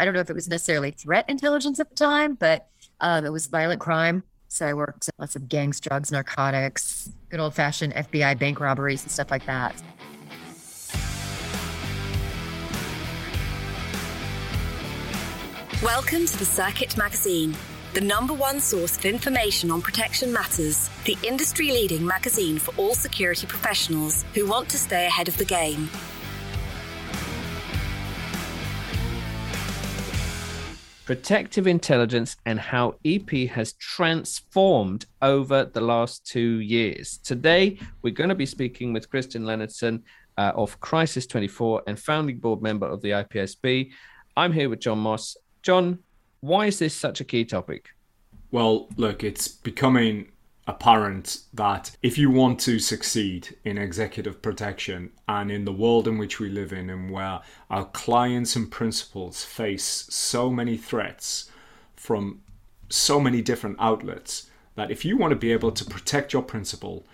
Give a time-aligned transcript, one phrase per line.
[0.00, 2.70] I don't know if it was necessarily threat intelligence at the time, but
[3.02, 4.22] um, it was violent crime.
[4.48, 9.10] So I worked lots of gangs, drugs, narcotics, good old fashioned FBI bank robberies and
[9.10, 9.74] stuff like that.
[15.82, 17.54] Welcome to the Circuit Magazine,
[17.92, 22.94] the number one source of information on protection matters, the industry leading magazine for all
[22.94, 25.90] security professionals who want to stay ahead of the game.
[31.10, 37.18] Protective intelligence and how EP has transformed over the last two years.
[37.18, 40.02] Today, we're going to be speaking with Kristin Lenardson
[40.38, 43.90] uh, of Crisis 24 and founding board member of the IPSB.
[44.36, 45.98] I'm here with John Moss, John,
[46.42, 47.88] why is this such a key topic?
[48.52, 50.30] Well, look, it's becoming
[50.70, 56.16] apparent that if you want to succeed in executive protection and in the world in
[56.16, 61.50] which we live in and where our clients and principals face so many threats
[61.96, 62.40] from
[62.88, 67.04] so many different outlets that if you want to be able to protect your principal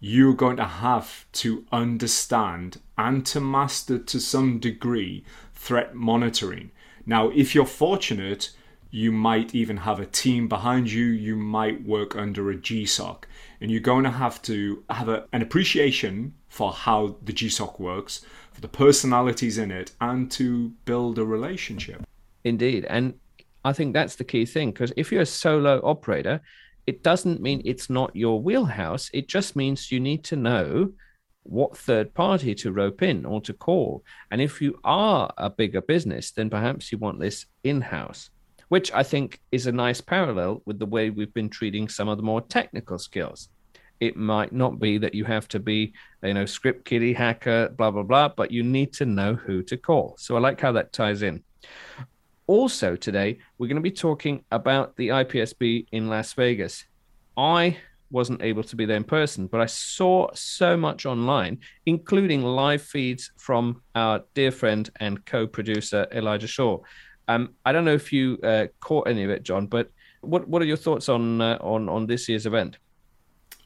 [0.00, 5.22] you're going to have to understand and to master to some degree
[5.54, 6.70] threat monitoring.
[7.04, 8.50] Now, if you're fortunate,
[8.90, 13.24] you might even have a team behind you, you might work under a GSOC,
[13.60, 18.24] and you're going to have to have a, an appreciation for how the GSOC works,
[18.52, 22.02] for the personalities in it, and to build a relationship.
[22.44, 22.86] Indeed.
[22.86, 23.14] And
[23.64, 26.40] I think that's the key thing because if you're a solo operator,
[26.86, 29.10] it doesn't mean it's not your wheelhouse.
[29.12, 30.92] It just means you need to know
[31.42, 34.04] what third party to rope in or to call.
[34.30, 38.30] And if you are a bigger business, then perhaps you want this in house,
[38.70, 42.16] which I think is a nice parallel with the way we've been treating some of
[42.16, 43.48] the more technical skills.
[43.98, 47.90] It might not be that you have to be, you know, script kiddie, hacker, blah,
[47.90, 50.14] blah, blah, but you need to know who to call.
[50.18, 51.42] So I like how that ties in.
[52.46, 56.84] Also, today, we're going to be talking about the IPSB in Las Vegas.
[57.36, 57.76] I
[58.12, 62.82] wasn't able to be there in person, but I saw so much online, including live
[62.82, 66.78] feeds from our dear friend and co-producer Elijah Shaw.
[67.30, 70.60] Um, I don't know if you uh, caught any of it, John, but what what
[70.62, 72.78] are your thoughts on uh, on on this year's event?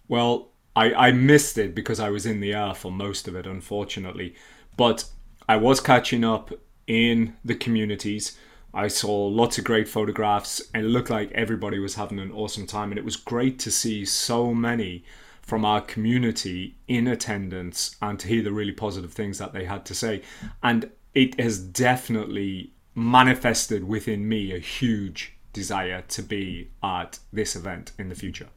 [0.09, 3.47] Well, I, I missed it because I was in the air for most of it,
[3.47, 4.35] unfortunately,
[4.77, 5.05] but
[5.49, 6.53] I was catching up
[6.87, 8.37] in the communities.
[8.75, 12.67] I saw lots of great photographs and it looked like everybody was having an awesome
[12.67, 12.91] time.
[12.91, 15.05] And it was great to see so many
[15.43, 19.85] from our community in attendance and to hear the really positive things that they had
[19.87, 20.23] to say.
[20.63, 27.93] And it has definitely manifested within me a huge desire to be at this event
[27.99, 28.49] in the future.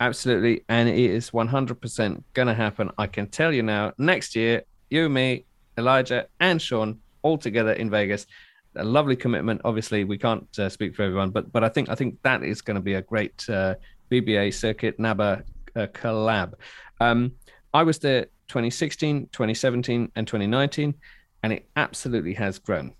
[0.00, 0.64] Absolutely.
[0.68, 2.90] And it is 100% going to happen.
[2.98, 5.44] I can tell you now, next year, you, me,
[5.76, 8.26] Elijah, and Sean all together in Vegas
[8.76, 9.60] a lovely commitment.
[9.64, 12.62] Obviously, we can't uh, speak for everyone, but but I think I think that is
[12.62, 13.74] going to be a great uh,
[14.10, 15.44] BBA circuit NABA
[15.76, 16.54] uh, collab.
[17.00, 17.32] Um,
[17.72, 20.94] I was there 2016, 2017, and 2019,
[21.42, 22.92] and it absolutely has grown.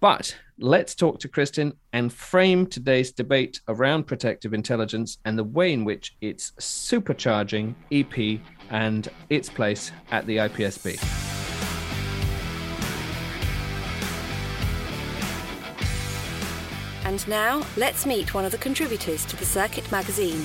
[0.00, 5.72] But let's talk to Kristin and frame today's debate around protective intelligence and the way
[5.72, 8.40] in which it's supercharging EP
[8.70, 11.02] and its place at the IPSB.
[17.04, 20.44] And now, let's meet one of the contributors to the Circuit magazine.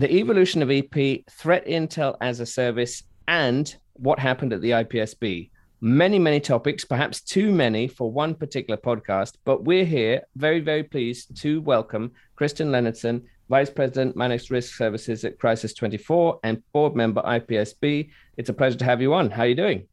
[0.00, 5.50] The evolution of EP, threat intel as a service, and what happened at the IPSB.
[5.80, 10.82] Many, many topics, perhaps too many for one particular podcast, but we're here very, very
[10.82, 16.96] pleased to welcome Kristin Lenardson, Vice President, Managed Risk Services at Crisis 24 and board
[16.96, 18.10] member IPSB.
[18.36, 19.30] It's a pleasure to have you on.
[19.30, 19.86] How are you doing?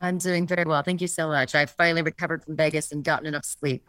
[0.00, 0.82] I'm doing very well.
[0.82, 1.54] Thank you so much.
[1.54, 3.84] I've finally recovered from Vegas and gotten enough sleep.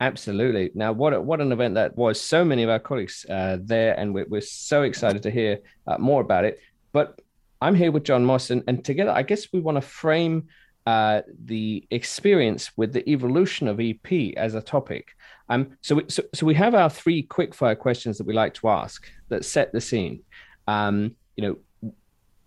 [0.00, 0.70] Absolutely.
[0.74, 2.20] Now, what what an event that was.
[2.20, 5.96] So many of our colleagues uh, there, and we're, we're, so excited to hear uh,
[5.98, 6.60] more about it.
[6.92, 7.20] But
[7.62, 10.48] I'm here with John Moss, and, and together, I guess we want to frame
[10.86, 15.16] uh, the experience with the evolution of EP as a topic.
[15.48, 18.54] Um, so, we, so, so we have our three quick fire questions that we like
[18.54, 20.22] to ask that set the scene.
[20.68, 21.92] Um, you know,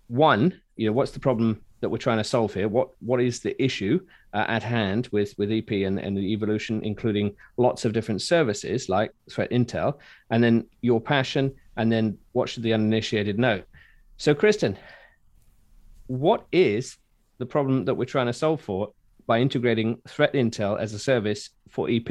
[0.08, 2.68] one, you know, what's the problem that we're trying to solve here?
[2.68, 4.00] What what is the issue
[4.34, 8.90] uh, at hand with with EP and, and the evolution, including lots of different services
[8.90, 9.98] like threat intel,
[10.30, 13.62] and then your passion, and then what should the uninitiated know?
[14.18, 14.76] So, Kristin,
[16.08, 16.98] what is
[17.38, 18.92] the problem that we're trying to solve for
[19.28, 22.10] by integrating threat intel as a service for EP?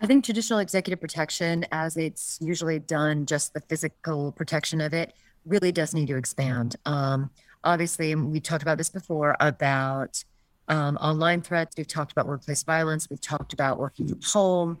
[0.00, 5.12] I think traditional executive protection, as it's usually done, just the physical protection of it,
[5.44, 6.76] really does need to expand.
[6.86, 7.30] Um,
[7.64, 10.22] obviously, we talked about this before about
[10.68, 11.74] um, online threats.
[11.76, 13.08] We've talked about workplace violence.
[13.10, 14.80] We've talked about working from home,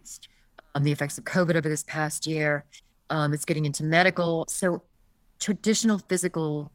[0.74, 2.64] um, the effects of COVID over this past year.
[3.10, 4.44] Um, it's getting into medical.
[4.48, 4.82] So,
[5.38, 6.72] traditional physical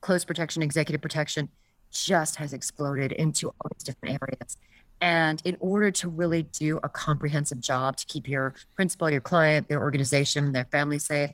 [0.00, 1.48] close protection, executive protection
[1.90, 4.56] just has exploded into all these different areas.
[5.00, 9.68] And in order to really do a comprehensive job to keep your principal, your client,
[9.68, 11.30] their organization, their family safe,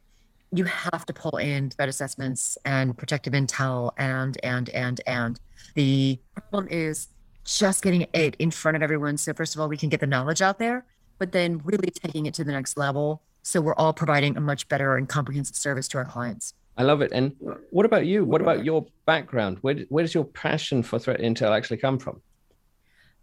[0.54, 5.40] you have to pull in threat assessments and protective intel and and and and.
[5.74, 7.08] The problem is
[7.44, 9.16] just getting it in front of everyone.
[9.16, 10.84] So first of all we can get the knowledge out there
[11.18, 13.22] but then really taking it to the next level.
[13.42, 16.54] So we're all providing a much better and comprehensive service to our clients.
[16.76, 17.12] I love it.
[17.12, 17.36] And
[17.70, 18.24] what about you?
[18.24, 19.58] What about your background?
[19.60, 22.20] Where, where does your passion for threat intel actually come from?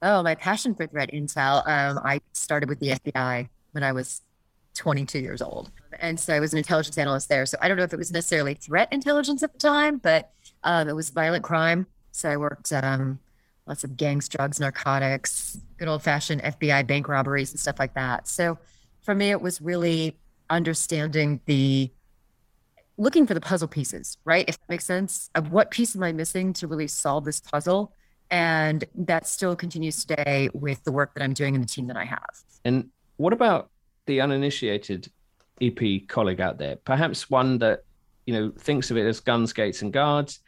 [0.01, 4.22] Oh my passion for threat intel um, i started with the fbi when i was
[4.74, 5.72] 22 years old.
[6.00, 7.46] And so I was an intelligence analyst there.
[7.46, 10.32] So I don't know if it was necessarily threat intelligence at the time, but
[10.64, 11.88] um, it was violent crime.
[12.12, 13.20] So I worked um,
[13.68, 18.28] lots of gangs, drugs, narcotics, good old fashioned FBI bank robberies and stuff like that.
[18.28, 18.58] So
[19.02, 20.18] for me, it was really
[20.50, 21.92] understanding the
[22.98, 24.46] looking for the puzzle pieces, right?
[24.48, 27.94] If that makes sense, of what piece am I missing to really solve this puzzle?
[28.30, 31.98] And that still continues today with the work that I'm doing in the team that
[31.98, 32.44] I have.
[32.64, 33.70] And what about
[34.06, 35.12] the uninitiated
[35.59, 37.83] EP colleague out there, perhaps one that
[38.25, 40.39] you know thinks of it as guns, gates, and guards,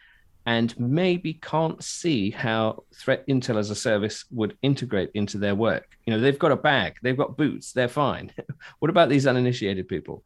[0.46, 5.98] and maybe can't see how threat intel as a service would integrate into their work.
[6.06, 8.32] You know, they've got a bag, they've got boots, they're fine.
[8.80, 10.24] what about these uninitiated people?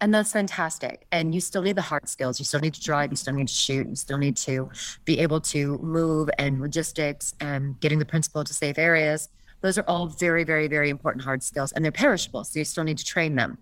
[0.00, 1.06] And that's fantastic.
[1.10, 2.38] And you still need the hard skills.
[2.38, 3.10] You still need to drive.
[3.10, 3.88] You still need to shoot.
[3.88, 4.70] You still need to
[5.04, 9.28] be able to move and logistics and getting the principal to safe areas.
[9.60, 12.44] Those are all very, very, very important hard skills and they're perishable.
[12.44, 13.58] So you still need to train them.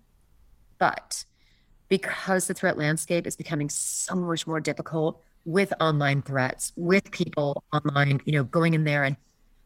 [0.77, 1.25] But
[1.89, 7.63] because the threat landscape is becoming so much more difficult with online threats, with people
[7.71, 9.15] online, you know, going in there and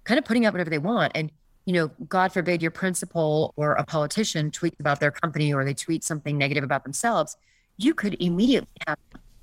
[0.04, 1.12] kind of putting out whatever they want.
[1.16, 1.32] And,
[1.66, 5.74] you know, God forbid your principal or a politician tweets about their company or they
[5.74, 7.36] tweet something negative about themselves,
[7.78, 8.98] you could immediately have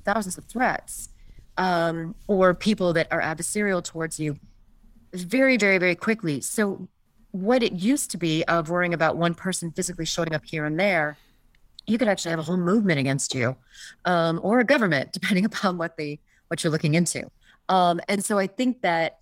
[0.04, 1.08] thousands of threats
[1.56, 4.38] um, or people that are adversarial towards you
[5.12, 6.40] very, very, very quickly.
[6.40, 6.88] So,
[7.32, 10.80] what it used to be of worrying about one person physically showing up here and
[10.80, 11.18] there,
[11.88, 13.56] you could actually have a whole movement against you,
[14.04, 16.18] um, or a government, depending upon what the
[16.48, 17.28] what you're looking into.
[17.68, 19.18] Um, and so, I think that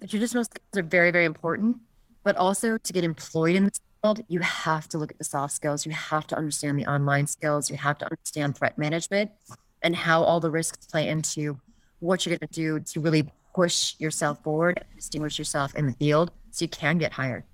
[0.00, 1.76] the traditional skills are very, very important,
[2.22, 5.52] but also to get employed in this world, you have to look at the soft
[5.52, 5.86] skills.
[5.86, 7.70] You have to understand the online skills.
[7.70, 9.30] You have to understand threat management
[9.82, 11.58] and how all the risks play into
[12.00, 16.32] what you're going to do to really push yourself forward, distinguish yourself in the field
[16.50, 17.44] so you can get hired.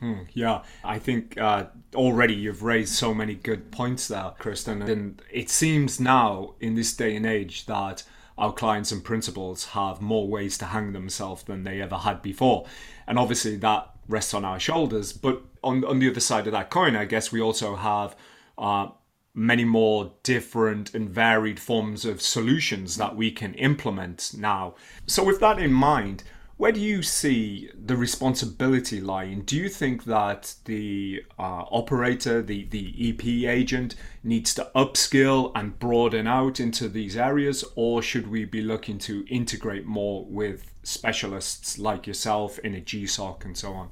[0.00, 4.88] Hmm, yeah, I think uh, already you've raised so many good points there, Kristin.
[4.88, 8.04] And it seems now, in this day and age, that
[8.36, 12.66] our clients and principals have more ways to hang themselves than they ever had before.
[13.06, 15.12] And obviously, that rests on our shoulders.
[15.12, 18.16] But on, on the other side of that coin, I guess we also have
[18.56, 18.88] uh,
[19.34, 24.74] many more different and varied forms of solutions that we can implement now.
[25.06, 26.22] So, with that in mind,
[26.58, 29.42] where do you see the responsibility lying?
[29.42, 33.94] Do you think that the uh, operator, the, the EP agent,
[34.24, 39.24] needs to upskill and broaden out into these areas, or should we be looking to
[39.28, 43.90] integrate more with specialists like yourself in a GSOC and so on?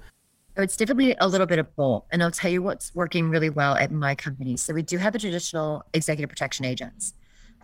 [0.57, 2.05] It's definitely a little bit of both.
[2.11, 4.57] And I'll tell you what's working really well at my company.
[4.57, 7.14] So we do have the traditional executive protection agents.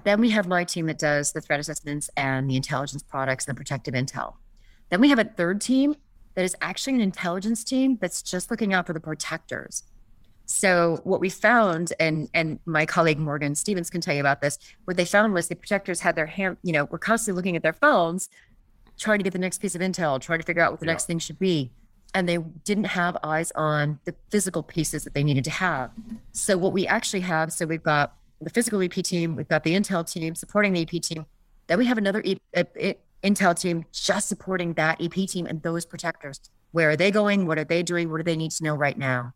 [0.04, 3.56] Then we have my team that does the threat assessments and the intelligence products and
[3.56, 4.34] the protective intel.
[4.92, 5.96] Then we have a third team
[6.34, 9.84] that is actually an intelligence team that's just looking out for the protectors.
[10.44, 14.58] So what we found, and and my colleague Morgan Stevens can tell you about this,
[14.84, 17.62] what they found was the protectors had their hand, you know, were constantly looking at
[17.62, 18.28] their phones,
[18.98, 20.92] trying to get the next piece of intel, trying to figure out what the yeah.
[20.92, 21.70] next thing should be
[22.14, 25.90] and they didn't have eyes on the physical pieces that they needed to have.
[26.32, 29.74] So what we actually have, so we've got the physical EP team, we've got the
[29.74, 31.24] Intel team supporting the EP team,
[31.68, 35.62] then we have another e- uh, e- Intel team just supporting that EP team and
[35.62, 36.40] those protectors.
[36.72, 37.46] Where are they going?
[37.46, 38.10] What are they doing?
[38.10, 39.34] What do they need to know right now?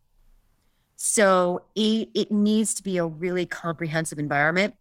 [0.95, 4.73] So it, it needs to be a really comprehensive environment,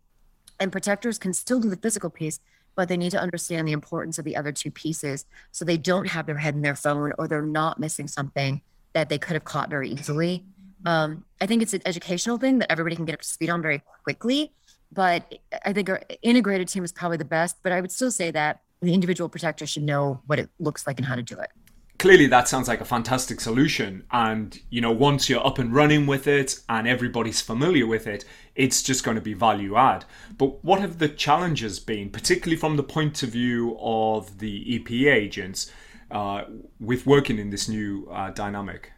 [0.59, 2.41] and protectors can still do the physical piece,
[2.75, 6.09] but they need to understand the importance of the other two pieces so they don't
[6.09, 8.63] have their head in their phone or they're not missing something
[8.95, 10.43] that they could have caught very easily.
[10.87, 13.61] Um, I think it's an educational thing that everybody can get up to speed on
[13.61, 14.53] very quickly.
[14.93, 17.57] But I think our integrated team is probably the best.
[17.63, 20.99] But I would still say that the individual protector should know what it looks like
[20.99, 21.51] and how to do it.
[21.99, 26.07] clearly that sounds like a fantastic solution and you know once you're up and running
[26.07, 30.05] with it and everybody's familiar with it it's just going to be value add
[30.37, 35.13] but what have the challenges been particularly from the point of view of the epa
[35.13, 35.73] agents
[36.11, 36.45] uh,
[36.79, 38.93] with working in this new uh, dynamic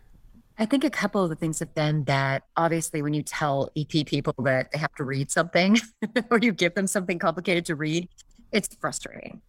[0.61, 4.05] I think a couple of the things have been that obviously when you tell EP
[4.05, 5.79] people that they have to read something
[6.31, 8.09] or you give them something complicated to read,
[8.51, 9.41] it's frustrating.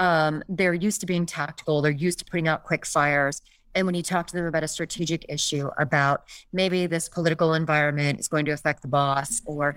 [0.00, 3.40] Um, they're used to being tactical, they're used to putting out quick fires.
[3.76, 8.18] And when you talk to them about a strategic issue, about maybe this political environment
[8.18, 9.76] is going to affect the boss, or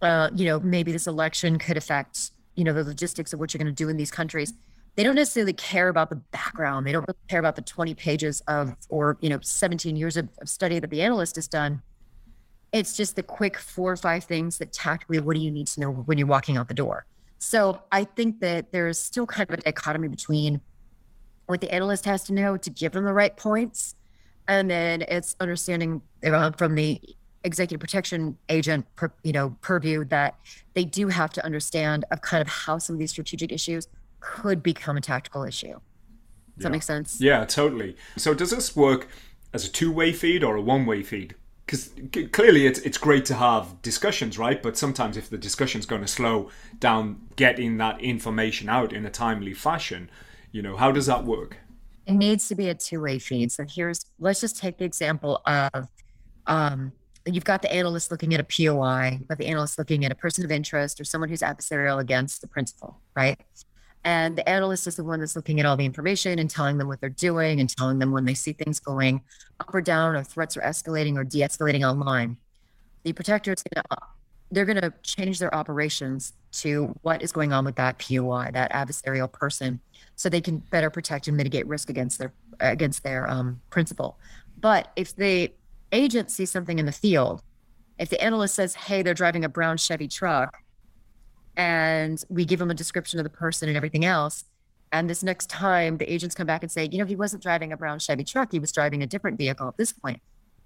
[0.00, 3.62] uh, you know, maybe this election could affect, you know, the logistics of what you're
[3.62, 4.54] going to do in these countries
[4.96, 6.86] they don't necessarily care about the background.
[6.86, 10.28] They don't really care about the 20 pages of, or, you know, 17 years of,
[10.40, 11.82] of study that the analyst has done.
[12.72, 15.80] It's just the quick four or five things that tactically, what do you need to
[15.80, 17.06] know when you're walking out the door?
[17.44, 20.62] So I think that there's still kind of a dichotomy between
[21.44, 23.96] what the analyst has to know to give them the right points.
[24.48, 26.98] And then it's understanding uh, from the
[27.44, 28.86] executive protection agent,
[29.22, 30.38] you know, purview that
[30.72, 33.88] they do have to understand of kind of how some of these strategic issues
[34.20, 35.68] could become a tactical issue.
[35.68, 35.80] Does
[36.56, 36.62] yeah.
[36.62, 37.20] that make sense?
[37.20, 37.94] Yeah, totally.
[38.16, 39.06] So does this work
[39.52, 41.34] as a two-way feed or a one-way feed?
[41.66, 41.90] Because
[42.32, 44.62] clearly it's it's great to have discussions, right?
[44.62, 49.10] But sometimes if the discussion's going to slow down getting that information out in a
[49.10, 50.10] timely fashion,
[50.52, 51.56] you know, how does that work?
[52.06, 53.50] It needs to be a two-way feed.
[53.50, 55.88] So here's let's just take the example of
[56.46, 56.92] um,
[57.26, 60.44] you've got the analyst looking at a POI, but the analyst looking at a person
[60.44, 63.40] of interest or someone who's adversarial against the principal, right?
[64.04, 66.88] And the analyst is the one that's looking at all the information and telling them
[66.88, 69.22] what they're doing and telling them when they see things going
[69.60, 72.36] up or down or threats are escalating or de-escalating online.
[73.04, 73.96] The protector is going to
[74.50, 78.70] they're going to change their operations to what is going on with that POI, that
[78.72, 79.80] adversarial person,
[80.16, 84.16] so they can better protect and mitigate risk against their against their um, principal.
[84.60, 85.52] But if the
[85.92, 87.42] agent sees something in the field,
[87.98, 90.62] if the analyst says, "Hey, they're driving a brown Chevy truck,"
[91.56, 94.44] and we give them a description of the person and everything else.
[94.92, 97.72] And this next time, the agents come back and say, you know, he wasn't driving
[97.72, 100.20] a brown Chevy truck, he was driving a different vehicle at this point.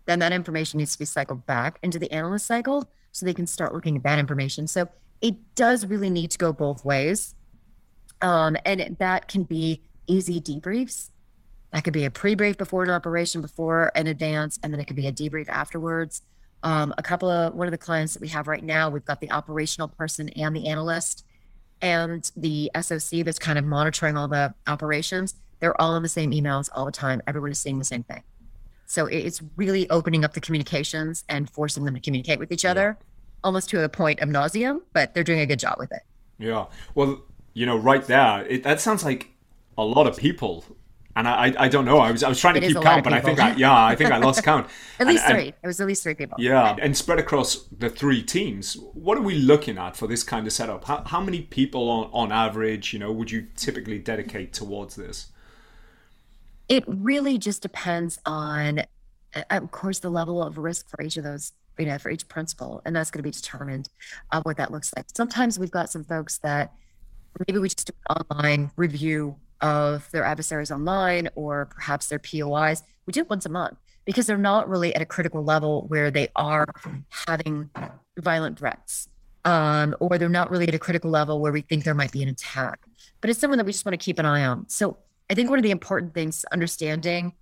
[0.07, 3.47] Then that information needs to be cycled back into the analyst cycle so they can
[3.47, 4.67] start looking at that information.
[4.67, 4.89] So
[5.21, 7.35] it does really need to go both ways.
[8.21, 11.11] Um, and that can be easy debriefs.
[11.73, 14.87] That could be a pre brief before an operation, before an advance, and then it
[14.87, 16.23] could be a debrief afterwards.
[16.63, 19.21] Um, a couple of one of the clients that we have right now, we've got
[19.21, 21.25] the operational person and the analyst
[21.81, 25.37] and the SOC that's kind of monitoring all the operations.
[25.61, 27.23] They're all in the same emails all the time.
[27.27, 28.23] Everyone is seeing the same thing.
[28.87, 32.97] So it's really opening up the communications and forcing them to communicate with each other,
[33.45, 36.03] almost to a point of nauseum, but they're doing a good job with it.
[36.39, 36.67] Yeah.
[36.95, 37.23] Well,
[37.53, 39.31] you know, right there, it, that sounds like
[39.77, 40.65] a lot of people
[41.19, 41.99] and I, I don't know.
[41.99, 43.97] I was I was trying to it keep count, but I think I, yeah, I
[43.97, 44.69] think I lost count.
[45.01, 45.47] at least and, three.
[45.47, 46.37] And, it was at least three people.
[46.39, 48.77] Yeah, and spread across the three teams.
[48.95, 50.85] What are we looking at for this kind of setup?
[50.85, 55.33] How, how many people on on average, you know, would you typically dedicate towards this?
[56.69, 58.81] It really just depends on,
[59.35, 62.29] uh, of course, the level of risk for each of those you know, for each
[62.29, 63.89] principal, and that's going to be determined
[64.33, 65.07] uh, what that looks like.
[65.17, 66.73] Sometimes we've got some folks that
[67.47, 72.83] maybe we just do an online review of their adversaries online or perhaps their POIs.
[73.07, 76.11] We do it once a month because they're not really at a critical level where
[76.11, 76.67] they are
[77.27, 77.71] having
[78.19, 79.09] violent threats.
[79.45, 82.23] Um, or they're not really at a critical level where we think there might be
[82.23, 82.81] an attack.
[83.21, 84.69] But it's someone that we just want to keep an eye on.
[84.69, 84.99] So
[85.31, 87.33] I think one of the important things, understanding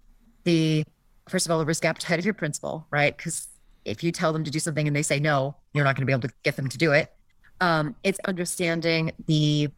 [0.45, 0.85] the
[1.29, 3.17] first of all, the risk appetite of your principal, right?
[3.17, 3.49] Because
[3.85, 6.07] if you tell them to do something and they say no, you're not going to
[6.07, 7.13] be able to get them to do it.
[7.61, 9.71] Um, it's understanding the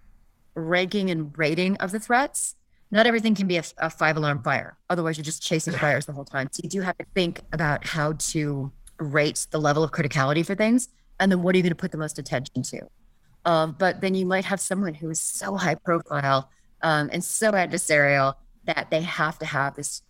[0.59, 2.55] ranking and rating of the threats.
[2.91, 4.79] Not everything can be a, a five alarm fire.
[4.89, 6.49] Otherwise, you're just chasing fires the whole time.
[6.51, 10.55] So you do have to think about how to rate the level of criticality for
[10.55, 10.89] things,
[11.21, 12.81] and then what are you going to put the most attention to.
[13.45, 16.51] Um, but then you might have someone who is so high profile
[16.83, 18.35] um, and so adversarial
[18.65, 20.03] that they have to have this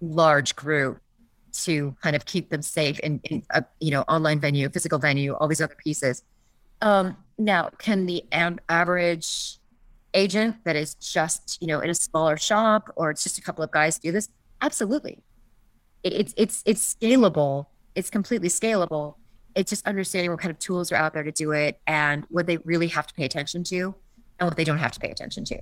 [0.00, 1.00] large group
[1.52, 5.34] to kind of keep them safe in, in a you know online venue, physical venue,
[5.34, 6.22] all these other pieces.
[6.82, 8.24] Um, now, can the
[8.68, 9.58] average
[10.14, 13.62] agent that is just you know in a smaller shop or it's just a couple
[13.62, 14.28] of guys do this
[14.64, 15.22] absolutely.
[16.02, 17.66] It, it's it's it's scalable.
[17.94, 19.16] It's completely scalable.
[19.54, 22.46] It's just understanding what kind of tools are out there to do it and what
[22.46, 23.94] they really have to pay attention to
[24.40, 25.60] and what they don't have to pay attention to.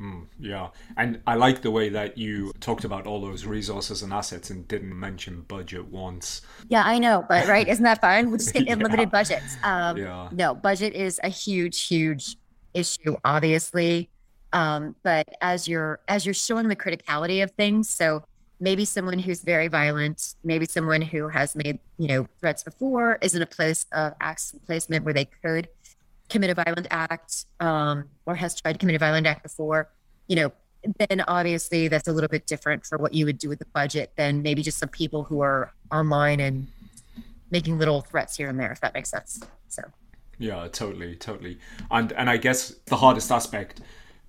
[0.00, 0.68] Mm, yeah.
[0.96, 4.66] And i like the way that you talked about all those resources and assets and
[4.66, 6.42] didn't mention budget once.
[6.68, 7.66] Yeah i know but right?
[7.68, 8.30] Isn't that fun?
[8.30, 9.04] We just get unlimited yeah.
[9.06, 9.56] budgets.
[9.62, 10.28] Um, yeah.
[10.32, 12.36] no budget is a huge huge
[12.74, 14.10] issue, obviously.
[14.52, 18.24] Um, but as you're as you're showing the criticality of things, so
[18.60, 23.34] maybe someone who's very violent, maybe someone who has made you know threats before, is
[23.34, 25.68] in a place of accident placement where they could
[26.28, 29.90] commit a violent act um, or has tried to commit a violent act before,
[30.26, 30.52] you know,
[30.98, 34.12] then obviously that's a little bit different for what you would do with the budget
[34.16, 36.66] than maybe just some people who are online and
[37.50, 39.40] making little threats here and there, if that makes sense.
[39.68, 39.82] So.
[40.38, 41.58] Yeah, totally, totally.
[41.90, 43.80] And and I guess the hardest aspect,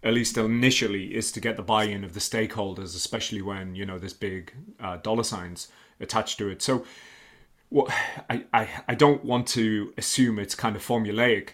[0.03, 3.97] at least initially, is to get the buy-in of the stakeholders, especially when you know
[3.97, 5.69] there's big uh, dollar signs
[5.99, 6.61] attached to it.
[6.61, 6.85] So,
[7.69, 7.91] what
[8.29, 11.49] I, I I don't want to assume it's kind of formulaic,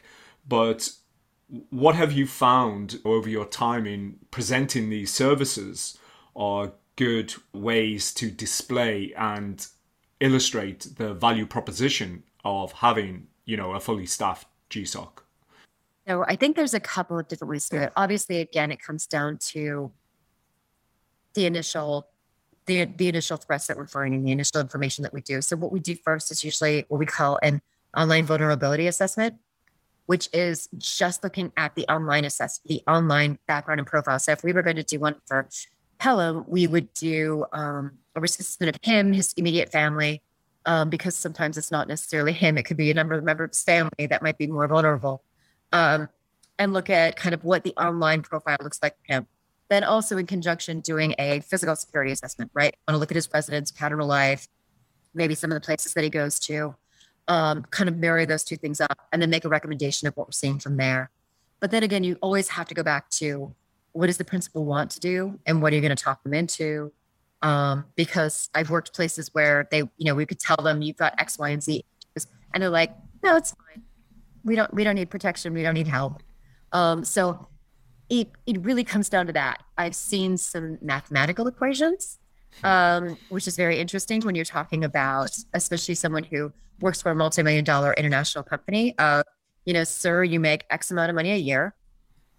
[0.47, 0.89] but
[1.69, 5.97] what have you found over your time in presenting these services
[6.35, 9.65] are good ways to display and
[10.19, 15.09] illustrate the value proposition of having you know a fully staffed gsoc
[16.07, 17.93] so i think there's a couple of different ways to do it.
[17.95, 19.91] Obviously again it comes down to
[21.33, 22.07] the initial
[22.65, 25.41] the, the initial threats that we're finding the initial information that we do.
[25.41, 27.61] So what we do first is usually what we call an
[27.97, 29.35] online vulnerability assessment
[30.05, 34.17] which is just looking at the online assess the online background and profile.
[34.17, 35.47] So if we were going to do one for
[35.99, 40.23] Pelham, we would do um, a risk assessment of him, his immediate family,
[40.65, 43.51] um, because sometimes it's not necessarily him; it could be a number of members of
[43.51, 45.23] his family that might be more vulnerable,
[45.71, 46.09] um,
[46.57, 49.27] and look at kind of what the online profile looks like for him.
[49.69, 52.75] Then also in conjunction doing a physical security assessment, right?
[52.87, 54.47] Want to look at his residence, pattern of life,
[55.13, 56.75] maybe some of the places that he goes to
[57.29, 60.27] um, kind of marry those two things up and then make a recommendation of what
[60.27, 61.11] we're seeing from there.
[61.59, 63.53] But then again, you always have to go back to
[63.91, 66.33] what does the principal want to do and what are you going to talk them
[66.33, 66.91] into?
[67.41, 71.13] Um, because I've worked places where they, you know, we could tell them you've got
[71.17, 71.85] X, Y, and Z,
[72.53, 72.91] and they're like,
[73.23, 73.83] no, it's fine.
[74.43, 75.53] We don't, we don't need protection.
[75.53, 76.21] We don't need help.
[76.71, 77.47] Um, so
[78.09, 79.63] it, it really comes down to that.
[79.77, 82.19] I've seen some mathematical equations,
[82.63, 87.15] um, which is very interesting when you're talking about, especially someone who works for a
[87.15, 88.95] multi-million dollar international company.
[88.97, 89.23] Uh,
[89.65, 91.75] you know, sir, you make X amount of money a year,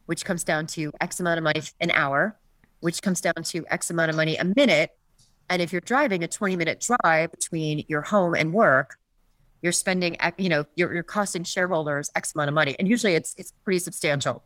[0.06, 2.38] which comes down to X amount of money an hour,
[2.80, 4.90] which comes down to X amount of money a minute.
[5.50, 8.96] And if you're driving a 20 minute drive between your home and work,
[9.60, 12.74] you're spending, you know, you're, you're costing shareholders X amount of money.
[12.78, 14.42] And usually it's, it's pretty substantial.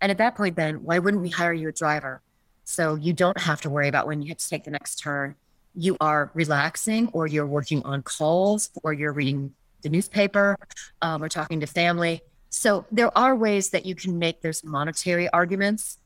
[0.00, 2.22] And at that point, then why wouldn't we hire you a driver?
[2.64, 5.34] So you don't have to worry about when you have to take the next turn
[5.78, 10.56] you are relaxing or you're working on calls or you're reading the newspaper
[11.02, 12.20] um, or talking to family.
[12.50, 15.98] So there are ways that you can make those monetary arguments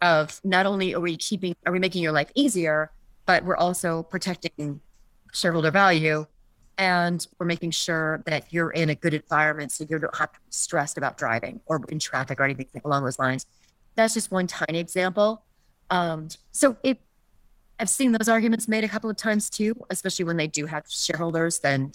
[0.00, 2.90] of not only are we keeping, are we making your life easier,
[3.26, 4.80] but we're also protecting
[5.32, 6.26] shareholder value
[6.78, 10.38] and we're making sure that you're in a good environment so you don't have to
[10.40, 13.44] be stressed about driving or in traffic or anything along those lines.
[13.96, 15.44] That's just one tiny example.
[15.90, 16.98] Um, so it
[17.78, 20.84] I've seen those arguments made a couple of times too, especially when they do have
[20.88, 21.58] shareholders.
[21.58, 21.92] Then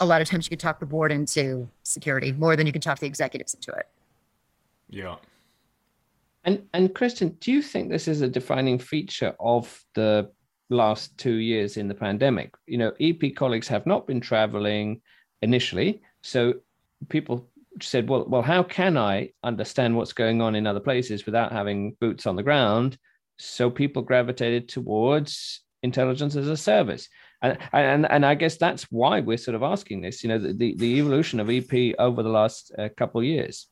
[0.00, 2.80] a lot of times you can talk the board into security more than you can
[2.80, 3.88] talk the executives into it.
[4.88, 5.16] Yeah.
[6.44, 10.30] And and Kristin, do you think this is a defining feature of the
[10.72, 12.54] last two years in the pandemic?
[12.66, 15.00] You know, EP colleagues have not been traveling
[15.40, 16.54] initially, so
[17.08, 17.48] people
[17.80, 21.96] said, "Well, well, how can I understand what's going on in other places without having
[22.00, 22.98] boots on the ground?"
[23.38, 27.08] so people gravitated towards intelligence as a service
[27.42, 30.52] and and and I guess that's why we're sort of asking this you know the
[30.52, 33.66] the, the evolution of EP over the last uh, couple of years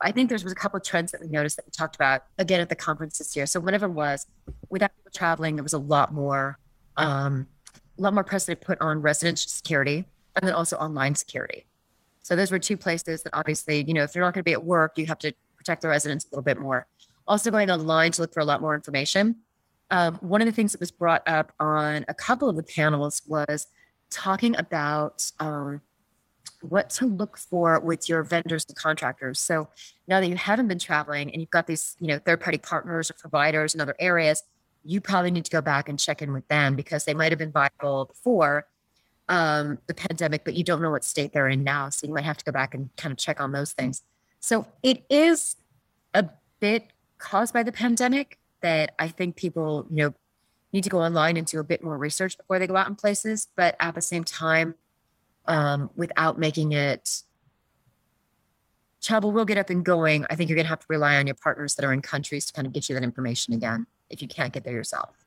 [0.00, 2.24] I think there was a couple of trends that we noticed that we talked about
[2.38, 3.46] again at the conference this year.
[3.46, 4.26] So whenever it was,
[4.68, 6.58] without people traveling, there was a lot more,
[6.96, 7.46] um,
[7.98, 11.66] a lot more precedent put on residential security and then also online security.
[12.22, 14.52] So those were two places that obviously, you know, if you're not going to be
[14.52, 16.86] at work, you have to protect the residents a little bit more
[17.26, 19.36] also going online to look for a lot more information.
[19.90, 23.22] Um, one of the things that was brought up on a couple of the panels
[23.26, 23.66] was
[24.10, 25.80] talking about um,
[26.62, 29.38] what to look for with your vendors and contractors.
[29.38, 29.68] So
[30.08, 33.14] now that you haven't been traveling and you've got these, you know, third-party partners or
[33.14, 34.42] providers in other areas,
[34.84, 37.38] you probably need to go back and check in with them because they might have
[37.38, 38.66] been viable before
[39.28, 41.88] um, the pandemic, but you don't know what state they're in now.
[41.88, 44.02] So you might have to go back and kind of check on those things.
[44.38, 45.56] So it is
[46.14, 46.28] a
[46.60, 46.86] bit
[47.18, 50.14] caused by the pandemic that I think people, you know,
[50.72, 52.94] need to go online and do a bit more research before they go out in
[52.94, 54.74] places, but at the same time,
[55.48, 57.22] um, without making it
[59.06, 60.26] travel will get up and going.
[60.28, 62.46] I think you're going to have to rely on your partners that are in countries
[62.46, 65.24] to kind of get you that information again if you can't get there yourself.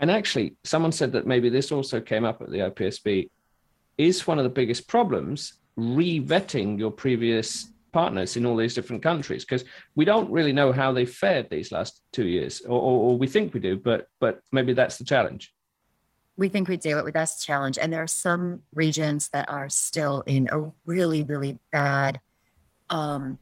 [0.00, 3.30] And actually, someone said that maybe this also came up at the IPSB.
[3.96, 9.04] Is one of the biggest problems re vetting your previous partners in all these different
[9.04, 9.64] countries because
[9.94, 13.28] we don't really know how they fared these last two years, or, or, or we
[13.28, 15.53] think we do, but but maybe that's the challenge.
[16.36, 17.14] We think we do it.
[17.14, 17.78] That's the challenge.
[17.78, 22.20] And there are some regions that are still in a really, really bad
[22.90, 23.38] um,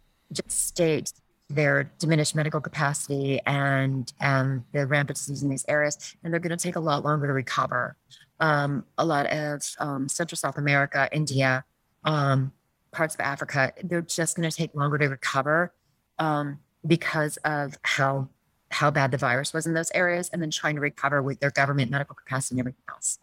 [0.48, 1.12] state.
[1.48, 6.56] Their diminished medical capacity and and the rampant disease in these areas, and they're going
[6.56, 7.94] to take a lot longer to recover.
[8.40, 11.64] Um, a lot of um, Central South America, India,
[12.04, 12.52] um,
[12.90, 15.74] parts of Africa, they're just going to take longer to recover
[16.18, 18.28] um, because of how
[18.72, 21.50] how bad the virus was in those areas and then trying to recover with their
[21.50, 23.18] government medical capacity and everything else.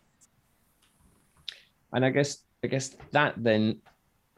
[1.91, 3.81] And I guess I guess that then,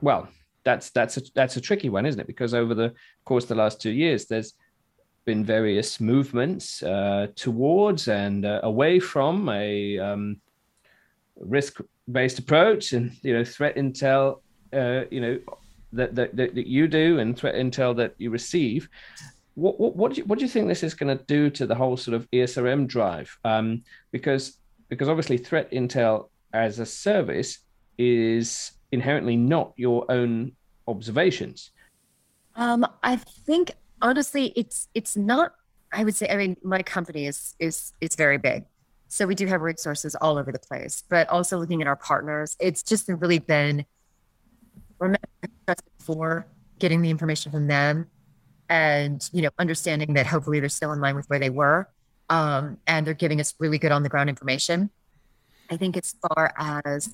[0.02, 0.28] well,
[0.64, 2.28] that's that's a that's a tricky one, isn't it?
[2.28, 2.94] Because over the
[3.26, 4.54] course of the last two years, there's
[5.26, 10.42] been various movements uh, towards and uh, away from a um,
[11.38, 14.42] risk-based approach, and you know, threat intel,
[14.74, 15.40] uh, you know,
[15.94, 18.88] that, that that you do and threat intel that you receive
[19.62, 21.68] what what what do you, what do you think this is going to do to
[21.68, 23.38] the whole sort of ESRM drive?
[23.46, 24.58] Um, because
[24.90, 27.60] because obviously threat intel as a service
[27.98, 30.54] is inherently not your own
[30.88, 31.72] observations.
[32.56, 33.72] Um, I think
[34.02, 35.54] honestly, it's it's not.
[35.94, 36.28] I would say.
[36.30, 38.66] I mean, my company is is is very big,
[39.10, 41.04] so we do have resources all over the place.
[41.08, 43.86] But also looking at our partners, it's just really been
[45.00, 45.20] remember
[46.00, 46.48] for
[46.80, 48.08] getting the information from them
[48.72, 51.90] and you know understanding that hopefully they're still in line with where they were
[52.30, 54.90] um, and they're giving us really good on the ground information.
[55.70, 57.14] I think as far as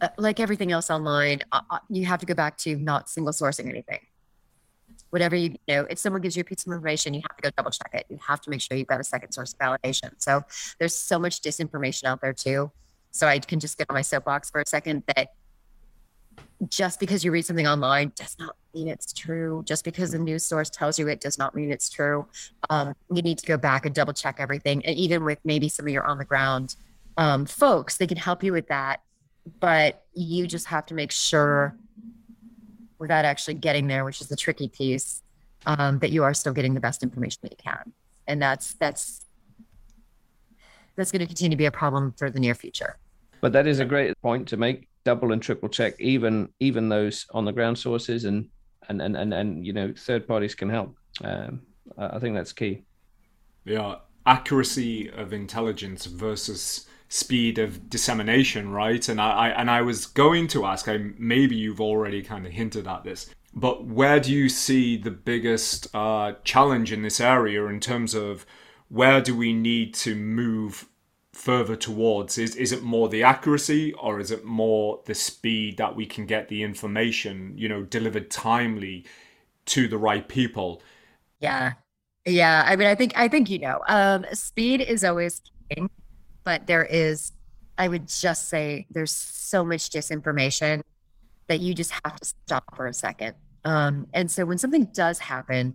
[0.00, 3.32] uh, like everything else online uh, uh, you have to go back to not single
[3.32, 4.00] sourcing anything.
[5.10, 7.42] Whatever you, you know if someone gives you a piece of information you have to
[7.42, 8.06] go double check it.
[8.08, 10.10] You have to make sure you've got a second source of validation.
[10.18, 10.42] So
[10.80, 12.72] there's so much disinformation out there too.
[13.12, 15.28] So i can just get on my soapbox for a second that
[16.68, 19.62] just because you read something online does not mean it's true.
[19.66, 22.26] Just because a news source tells you it does not mean it's true.
[22.70, 24.84] Um, you need to go back and double check everything.
[24.84, 26.76] And even with maybe some of your on the ground
[27.16, 29.00] um, folks, they can help you with that.
[29.60, 31.76] But you just have to make sure
[32.98, 35.22] without actually getting there, which is the tricky piece,
[35.66, 37.92] um, that you are still getting the best information that you can.
[38.26, 39.26] And that's that's
[40.96, 42.96] that's going to continue to be a problem for the near future.
[43.40, 47.26] But that is a great point to make double and triple check even even those
[47.32, 48.48] on the ground sources and
[48.88, 50.96] and and and, and you know third parties can help.
[51.22, 51.62] Um,
[51.98, 52.84] i think that's key.
[53.64, 59.08] Yeah accuracy of intelligence versus speed of dissemination right?
[59.08, 62.52] And I, I and i was going to ask i maybe you've already kind of
[62.52, 67.66] hinted at this but where do you see the biggest uh, challenge in this area
[67.66, 68.44] in terms of
[68.88, 70.88] where do we need to move
[71.44, 72.38] further towards?
[72.38, 76.24] Is is it more the accuracy or is it more the speed that we can
[76.24, 79.04] get the information, you know, delivered timely
[79.66, 80.82] to the right people?
[81.40, 81.74] Yeah.
[82.24, 82.64] Yeah.
[82.66, 85.90] I mean, I think I think you know, um, speed is always king,
[86.44, 87.32] but there is
[87.76, 90.82] I would just say there's so much disinformation
[91.48, 93.34] that you just have to stop for a second.
[93.66, 95.74] Um, and so when something does happen,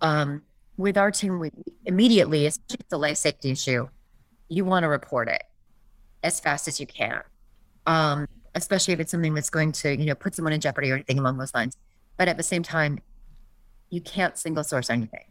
[0.00, 0.42] um,
[0.76, 1.50] with our team, we
[1.86, 3.88] immediately, especially the life safety issue,
[4.48, 5.42] you want to report it
[6.22, 7.22] as fast as you can,
[7.86, 10.94] um, especially if it's something that's going to, you know, put someone in jeopardy or
[10.94, 11.76] anything along those lines.
[12.16, 12.98] But at the same time,
[13.90, 15.24] you can't single source anything.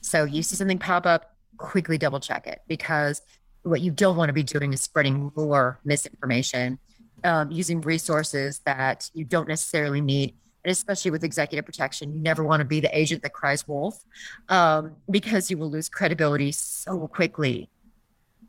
[0.00, 3.22] So you see something pop up, quickly double check it because
[3.62, 6.78] what you don't want to be doing is spreading more misinformation,
[7.24, 10.34] um, using resources that you don't necessarily need.
[10.64, 14.02] And especially with executive protection, you never want to be the agent that cries wolf
[14.48, 17.70] um, because you will lose credibility so quickly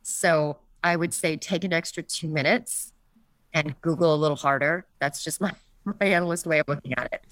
[0.04, 2.94] so I would say take an extra two minutes
[3.54, 4.86] and Google a little harder.
[5.00, 5.52] That's just my,
[5.86, 7.24] my analyst way of looking at it.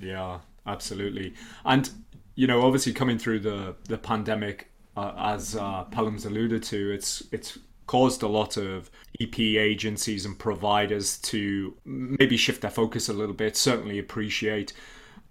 [0.00, 1.34] Yeah, absolutely.
[1.64, 1.90] And,
[2.34, 7.22] you know, obviously coming through the, the pandemic, uh, as uh, Pelham's alluded to, it's,
[7.32, 8.90] it's caused a lot of
[9.20, 14.72] EP agencies and providers to maybe shift their focus a little bit, certainly appreciate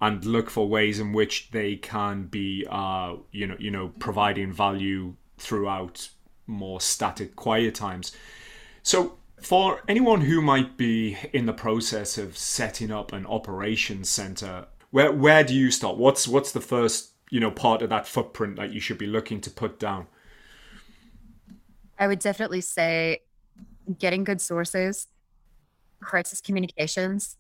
[0.01, 4.53] and look for ways in which they can be, uh, you know, you know, providing
[4.53, 6.09] value throughout
[6.47, 8.15] more static, quiet times.
[8.83, 14.65] So, for anyone who might be in the process of setting up an operations center,
[14.91, 15.97] where where do you start?
[15.97, 19.41] What's what's the first you know part of that footprint that you should be looking
[19.41, 20.07] to put down?
[21.99, 23.21] I would definitely say
[23.99, 25.07] getting good sources,
[25.99, 27.38] crisis communications,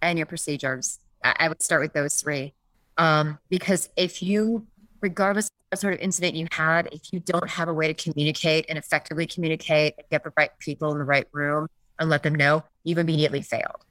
[0.00, 1.00] and your procedures.
[1.22, 2.52] I, would start with those three.
[2.98, 4.66] Um, because if you,
[5.04, 7.94] regardless of what sort of incident you had, if you don't have a way to
[7.94, 12.22] communicate and effectively communicate and get the right people in the right room and let
[12.22, 13.84] them know, you've immediately failed.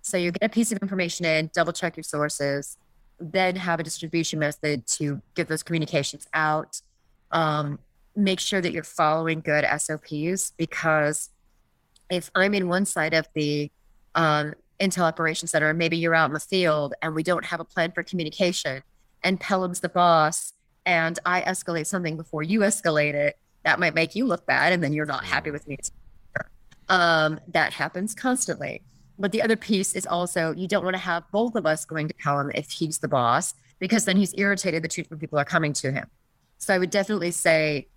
[0.00, 2.78] So you get a piece of information in, double check your sources,
[3.20, 6.80] then have a distribution method to get those communications out.
[7.30, 7.78] Um,
[8.16, 11.28] make sure that you're following good SOPs because
[12.08, 13.70] if I'm in one side of the
[14.14, 17.64] um, Intel Operations Center, maybe you're out in the field and we don't have a
[17.64, 18.82] plan for communication,
[19.22, 20.52] and Pelham's the boss,
[20.86, 24.82] and I escalate something before you escalate it, that might make you look bad, and
[24.82, 25.78] then you're not happy with me.
[26.88, 28.82] Um, that happens constantly.
[29.18, 32.08] But the other piece is also you don't want to have both of us going
[32.08, 35.44] to Pelham if he's the boss, because then he's irritated the two different people are
[35.44, 36.06] coming to him.
[36.58, 37.88] So I would definitely say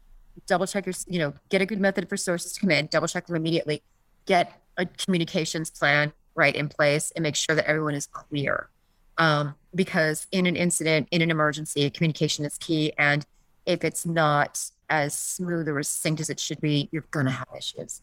[0.48, 3.08] double check your, you know, get a good method for sources to come in, double
[3.08, 3.84] check them immediately,
[4.26, 8.70] get a communications plan right in place and make sure that everyone is clear.
[9.18, 12.94] Um, because in an incident, in an emergency, communication is key.
[12.98, 13.26] And
[13.66, 17.32] if it's not as smooth or as synced as it should be, you're going to
[17.32, 18.02] have issues.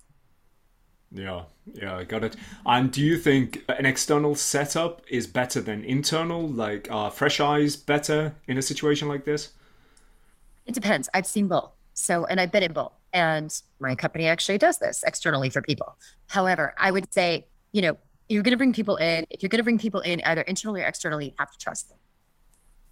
[1.11, 2.37] Yeah, yeah, I got it.
[2.67, 6.47] And do you think an external setup is better than internal?
[6.47, 9.53] Like, are fresh eyes better in a situation like this?
[10.67, 11.09] It depends.
[11.15, 11.71] I've seen both.
[11.95, 12.93] So, and I've been in both.
[13.15, 15.97] And my company actually does this externally for people.
[16.27, 17.97] However, I would say, you know,
[18.29, 19.27] you're going to bring people in.
[19.31, 21.89] If you're going to bring people in either internally or externally, you have to trust
[21.89, 21.99] them.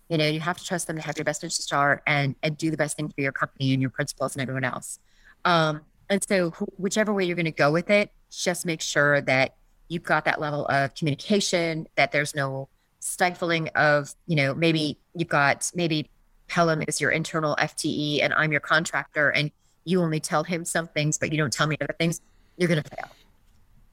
[0.09, 2.37] You know, you have to trust them to have your best interest at heart and,
[2.43, 4.99] and do the best thing for your company and your principals and everyone else.
[5.45, 9.57] Um, and so, whichever way you're going to go with it, just make sure that
[9.89, 12.69] you've got that level of communication, that there's no
[13.01, 16.09] stifling of, you know, maybe you've got maybe
[16.49, 19.51] Pelham is your internal FTE and I'm your contractor, and
[19.85, 22.21] you only tell him some things, but you don't tell me other things,
[22.57, 23.09] you're going to fail.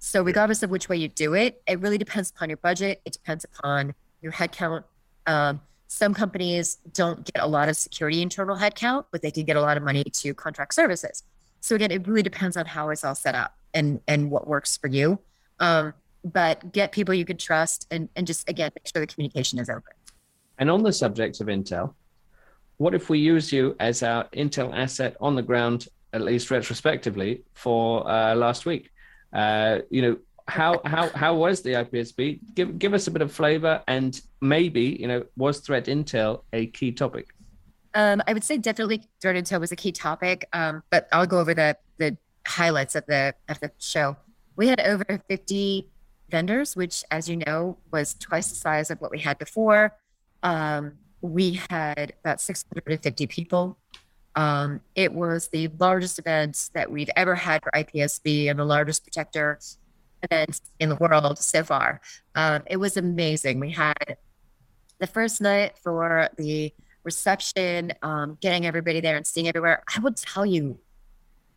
[0.05, 3.01] So, regardless of which way you do it, it really depends upon your budget.
[3.05, 4.83] It depends upon your headcount.
[5.27, 9.55] Um, some companies don't get a lot of security internal headcount, but they can get
[9.55, 11.23] a lot of money to contract services.
[11.61, 14.75] So again, it really depends on how it's all set up and and what works
[14.75, 15.19] for you.
[15.61, 15.93] Um,
[16.25, 19.69] but get people you can trust and and just again make sure the communication is
[19.69, 19.93] open.
[20.57, 21.93] And on the subject of Intel,
[22.75, 27.43] what if we use you as our Intel asset on the ground, at least retrospectively,
[27.53, 28.89] for uh, last week?
[29.33, 30.17] Uh, you know,
[30.47, 32.39] how how how was the IPSB?
[32.53, 36.67] Give give us a bit of flavor, and maybe you know, was threat intel a
[36.67, 37.27] key topic?
[37.95, 41.39] Um, I would say definitely threat intel was a key topic, um, but I'll go
[41.39, 42.17] over the the
[42.47, 44.17] highlights of the of the show.
[44.55, 45.89] We had over 50
[46.29, 49.95] vendors, which, as you know, was twice the size of what we had before.
[50.43, 53.77] Um, we had about 650 people.
[54.35, 59.03] Um, it was the largest event that we've ever had for IPSB and the largest
[59.03, 59.59] protector
[60.23, 62.01] event in the world so far.
[62.35, 63.59] Um, it was amazing.
[63.59, 64.17] We had
[64.99, 69.83] the first night for the reception, um, getting everybody there and seeing everywhere.
[69.95, 70.79] I will tell you,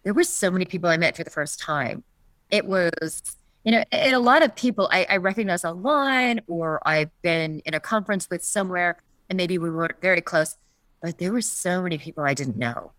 [0.03, 2.05] there were so many people I met for the first time.
[2.51, 7.11] It was, you know, and a lot of people I, I recognize online or I've
[7.23, 10.57] been in a conference with somewhere and maybe we weren't very close,
[11.03, 12.93] but there were so many people I didn't know.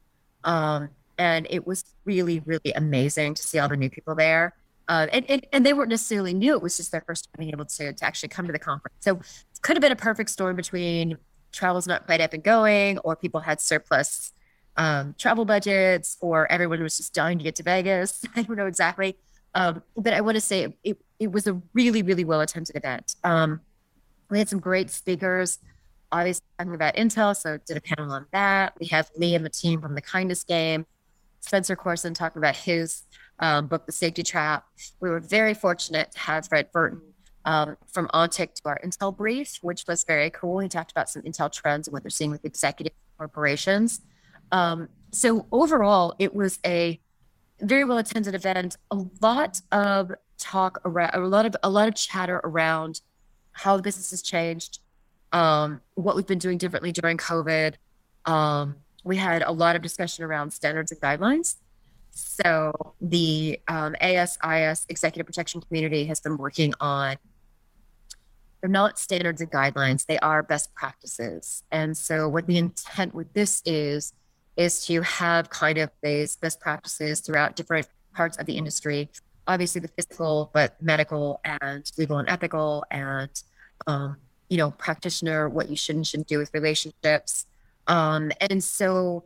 [0.43, 4.53] Um, and it was really, really amazing to see all the new people there.
[4.87, 6.53] Uh, and, and, and they weren't necessarily new.
[6.53, 8.95] It was just their first time being able to, to actually come to the conference.
[8.99, 11.17] So it could have been a perfect storm between
[11.51, 14.31] travel's not quite up and going, or people had surplus
[14.77, 18.23] um, travel budgets, or everyone was just dying to get to Vegas.
[18.35, 19.17] I don't know exactly.
[19.55, 23.15] Um, but I want to say it, it was a really, really well attended event.
[23.23, 23.61] Um,
[24.29, 25.59] we had some great speakers,
[26.11, 28.73] obviously talking about Intel, so did a panel on that.
[28.79, 30.85] We have Lee and the team from the Kindness Game,
[31.39, 33.03] Spencer Coursen talking about his
[33.39, 34.65] um, book, The Safety Trap.
[34.99, 37.01] We were very fortunate to have Fred Burton
[37.45, 40.59] um, from ONTIC to our Intel brief, which was very cool.
[40.59, 44.01] He talked about some Intel trends and what they're seeing with executive corporations.
[44.51, 46.99] Um, so overall, it was a
[47.61, 48.77] very well attended event.
[48.91, 53.01] A lot of talk around, a lot of a lot of chatter around
[53.53, 54.79] how the business has changed,
[55.31, 57.75] um, what we've been doing differently during COVID.
[58.25, 61.55] Um, we had a lot of discussion around standards and guidelines.
[62.11, 67.17] So the um, ASIS executive protection community has been working on.
[68.59, 71.63] They're not standards and guidelines; they are best practices.
[71.71, 74.13] And so, what the intent with this is,
[74.55, 79.09] is to have kind of these best practices throughout different parts of the industry.
[79.47, 83.29] Obviously, the physical, but medical and legal and ethical, and
[83.85, 84.17] um,
[84.49, 87.45] you know, practitioner, what you should and shouldn't do with relationships.
[87.87, 89.25] Um, and so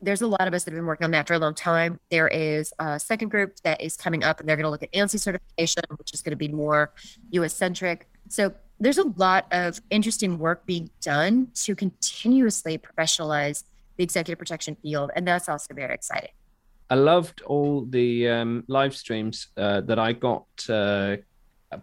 [0.00, 1.98] there's a lot of us that have been working on that for a long time.
[2.10, 4.92] There is a second group that is coming up, and they're going to look at
[4.92, 6.92] ANSI certification, which is going to be more
[7.30, 8.08] US centric.
[8.28, 13.64] So there's a lot of interesting work being done to continuously professionalize
[13.96, 16.30] the executive protection field, and that's also very exciting.
[16.90, 21.16] I loved all the um, live streams uh, that I got uh,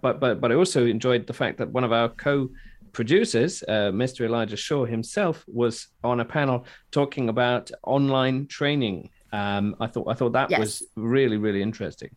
[0.02, 2.50] but but but I also enjoyed the fact that one of our co
[2.94, 4.26] producers, uh, Mr.
[4.26, 9.10] Elijah Shaw himself, was on a panel talking about online training.
[9.34, 10.60] Um, I thought I thought that Yes.
[10.60, 12.10] was really really interesting.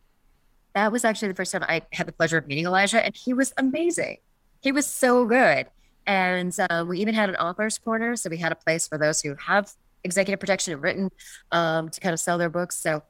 [0.73, 3.33] That was actually the first time I had the pleasure of meeting Elijah, and he
[3.33, 4.17] was amazing.
[4.61, 5.67] He was so good.
[6.07, 8.15] And uh, we even had an author's corner.
[8.15, 9.71] So we had a place for those who have
[10.03, 11.11] executive protection and written
[11.51, 12.77] um, to kind of sell their books.
[12.77, 13.01] So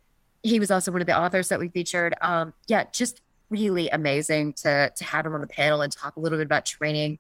[0.44, 2.16] he was also one of the authors that we featured.
[2.22, 6.20] Um, yeah, just really amazing to, to have him on the panel and talk a
[6.20, 7.20] little bit about training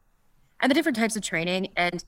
[0.61, 1.69] and the different types of training.
[1.75, 2.03] And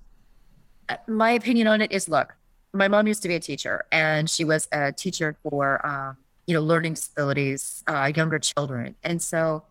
[0.90, 2.36] uh, my opinion on it is look,
[2.74, 6.14] my mom used to be a teacher, and she was a teacher for, uh,
[6.46, 8.96] you know, learning disabilities, uh, younger children.
[9.04, 9.64] And so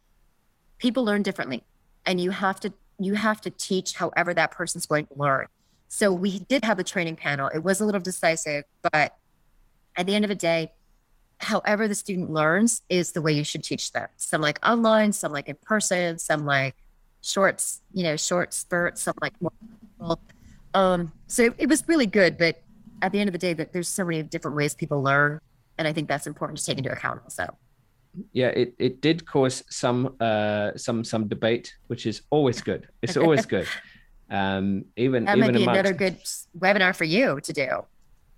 [0.79, 1.65] people learn differently
[2.05, 5.47] and you have to you have to teach however that person's going to learn
[5.89, 9.17] so we did have a training panel it was a little decisive but
[9.97, 10.73] at the end of the day
[11.41, 15.33] however the student learns is the way you should teach them some like online some
[15.33, 16.75] like in person some like
[17.27, 20.17] shorts you know short spurts some like more
[20.75, 22.63] um so it, it was really good but
[23.03, 25.41] at the end of the day that there's so many different ways people learn
[25.79, 27.47] and i think that's important to take into account also
[28.33, 32.89] Yeah, it, it did cause some uh, some some debate, which is always good.
[33.03, 33.69] It's always good.
[34.31, 36.17] Um, even that even might be amongst, another good
[36.65, 37.69] webinar for you to do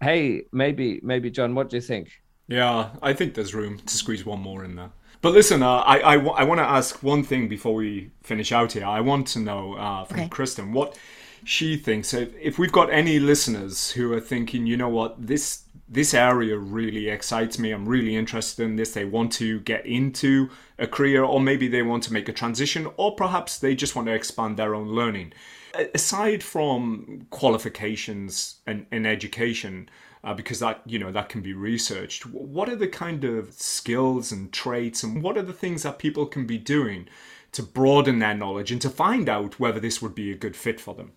[0.00, 2.10] hey, maybe maybe John, what do you think?
[2.46, 4.90] Yeah, I think there's room to squeeze one more in there.
[5.20, 8.72] But listen, uh, I, I, I want to ask one thing before we finish out
[8.72, 8.84] here.
[8.84, 10.28] I want to know uh, from Okay.
[10.28, 10.96] Kristin what
[11.44, 12.14] she thinks.
[12.14, 16.58] If, if we've got any listeners who are thinking, you know what, this this area
[16.58, 17.70] really excites me.
[17.70, 18.92] I'm really interested in this.
[18.92, 22.86] They want to get into a career, or maybe they want to make a transition,
[22.98, 25.32] or perhaps they just want to expand their own learning.
[25.94, 29.88] Aside from qualifications and, and education,
[30.24, 32.26] uh, because that you know that can be researched.
[32.26, 36.26] What are the kind of skills and traits, and what are the things that people
[36.26, 37.08] can be doing
[37.52, 40.80] to broaden their knowledge and to find out whether this would be a good fit
[40.80, 41.12] for them?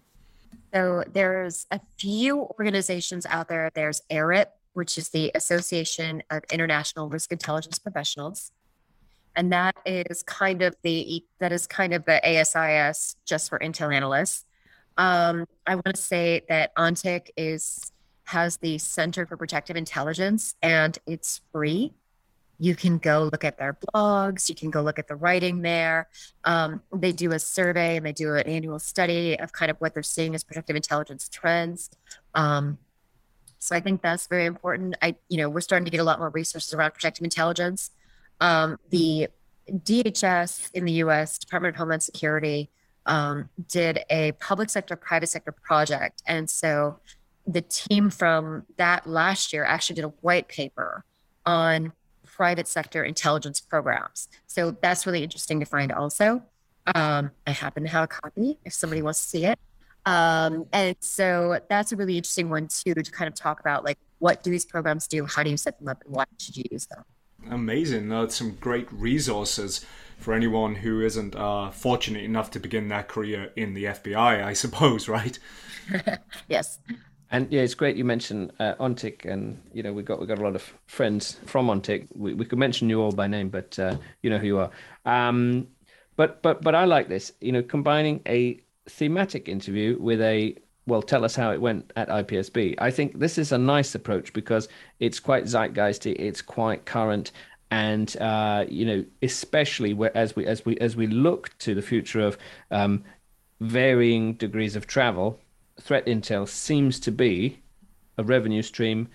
[0.73, 3.71] So there's a few organizations out there.
[3.73, 8.51] There's AIRIP, which is the Association of International Risk Intelligence Professionals.
[9.35, 13.93] And that is kind of the that is kind of the ASIS just for Intel
[13.93, 14.45] analysts.
[14.97, 17.91] Um, I want to say that ONTIC is
[18.31, 21.93] has the Center for Protective Intelligence and it's free.
[22.59, 24.47] You can go look at their blogs.
[24.47, 26.07] You can go look at the writing there.
[26.45, 29.93] Um, they do a survey and they do an annual study of kind of what
[29.93, 31.89] they're seeing as protective intelligence trends.
[32.33, 32.77] Um,
[33.59, 34.95] so I think that's very important.
[35.01, 37.91] I, you know, we're starting to get a lot more resources around protective intelligence.
[38.39, 39.27] Um, the
[39.69, 41.37] DHS in the U.S.
[41.37, 42.69] Department of Homeland Security
[43.05, 46.99] um, did a public sector private sector project, and so
[47.47, 51.03] the team from that last year actually did a white paper
[51.45, 51.93] on
[52.25, 54.27] private sector intelligence programs.
[54.47, 56.43] So that's really interesting to find also.
[56.95, 59.59] Um, I happen to have a copy if somebody wants to see it.
[60.05, 63.99] Um, and so that's a really interesting one too to kind of talk about like
[64.19, 66.63] what do these programs do, how do you set them up, and why should you
[66.71, 67.03] use them?
[67.49, 68.09] Amazing.
[68.09, 69.85] That's some great resources
[70.17, 74.53] for anyone who isn't uh, fortunate enough to begin their career in the FBI, I
[74.53, 75.37] suppose, right?
[76.47, 76.79] Yes.
[77.31, 80.37] And yeah, it's great you mentioned uh, Ontic, and you know we got we got
[80.37, 82.07] a lot of friends from Ontic.
[82.13, 84.69] We, we could mention you all by name, but uh, you know who you are.
[85.05, 85.67] Um,
[86.17, 87.31] but but but I like this.
[87.39, 92.09] You know, combining a thematic interview with a well, tell us how it went at
[92.09, 92.75] IPSB.
[92.79, 94.67] I think this is a nice approach because
[94.99, 97.31] it's quite zeitgeisty, it's quite current,
[97.69, 101.81] and uh, you know, especially where as we as we as we look to the
[101.81, 102.37] future of
[102.71, 103.05] um,
[103.61, 105.39] varying degrees of travel,
[105.79, 107.59] threat intel seems to be
[108.17, 109.07] a revenue stream,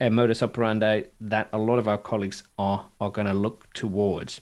[0.00, 4.40] a modus operandi that a lot of our colleagues are are going to look towards.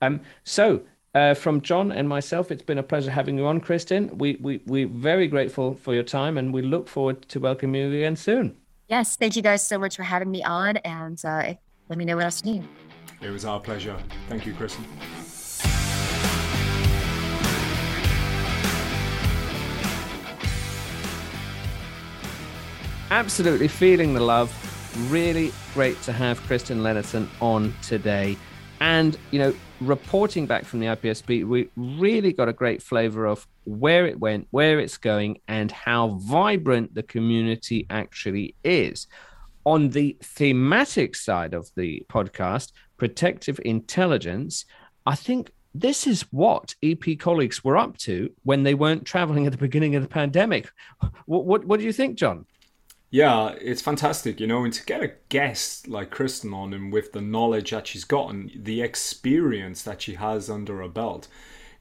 [0.00, 0.82] Um, so.
[1.14, 4.16] Uh, from John and myself, it's been a pleasure having you on, Kristin.
[4.16, 7.98] We, we, we're very grateful for your time and we look forward to welcoming you
[7.98, 8.56] again soon.
[8.88, 9.16] Yes.
[9.16, 11.52] Thank you guys so much for having me on, and uh,
[11.90, 12.68] let me know what else you need.
[13.20, 13.96] It was our pleasure.
[14.28, 14.84] Thank you, Kristin.
[23.12, 24.50] Absolutely feeling the love.
[25.12, 28.38] Really great to have Kristin Lenardson on today.
[28.80, 33.46] And, you know, reporting back from the IPSB, we really got a great flavor of
[33.64, 39.08] where it went, where it's going, and how vibrant the community actually is.
[39.66, 44.64] On the thematic side of the podcast, protective intelligence,
[45.04, 49.52] I think this is what EP colleagues were up to when they weren't traveling at
[49.52, 50.70] the beginning of the pandemic.
[51.26, 52.46] What, what, what do you think, John?
[53.12, 57.12] Yeah, it's fantastic, you know, and to get a guest like Kristin on and with
[57.12, 61.28] the knowledge that she's gotten, the experience that she has under her belt,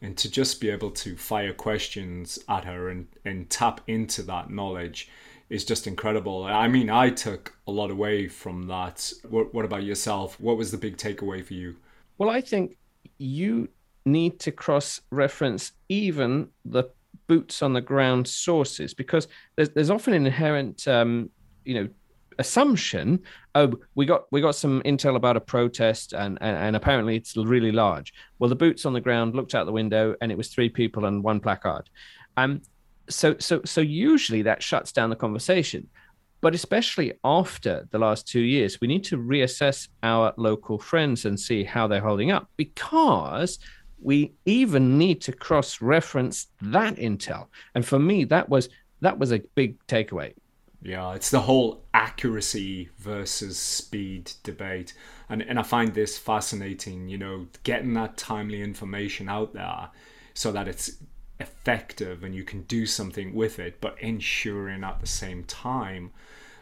[0.02, 4.50] and to just be able to fire questions at her and, and tap into that
[4.50, 5.10] knowledge
[5.50, 6.44] is just incredible.
[6.44, 9.14] I mean, I took a lot away from that.
[9.30, 10.38] What, what about yourself?
[10.38, 11.78] What was the big takeaway for you?
[12.18, 12.76] Well, I think
[13.20, 13.70] you
[14.06, 16.90] need to cross reference even the
[17.32, 21.30] boots on the ground sources because there's, there's often an inherent um,
[21.64, 21.88] you know
[22.40, 23.18] assumption
[23.56, 27.38] oh we got we got some intel about a protest and, and, and apparently it's
[27.38, 28.14] really large.
[28.38, 31.06] Well the boots on the ground looked out the window and it was three people
[31.06, 31.90] and one placard.
[32.36, 32.64] Um
[33.08, 35.88] so so so usually that shuts down the conversation
[36.42, 41.40] but especially after the last two years we need to reassess our local friends and
[41.40, 43.58] see how they're holding up because
[44.02, 47.48] we even need to cross reference that intel.
[47.76, 48.70] And for me that was
[49.02, 50.34] that was a big takeaway.
[50.82, 54.94] Yeah it's the whole accuracy versus speed debate.
[55.30, 59.90] And and i find this fascinating you know getting that timely information out there
[60.34, 60.92] so that it's
[61.40, 66.12] effective and you can do something with it but ensuring at the same time